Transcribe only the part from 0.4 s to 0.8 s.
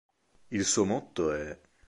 Il